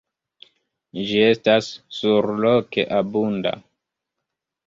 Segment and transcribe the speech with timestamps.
[1.09, 1.67] Ĝi estas
[1.99, 3.53] surloke abunda.